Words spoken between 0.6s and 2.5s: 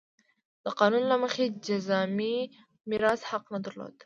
د قانون له مخې جذامي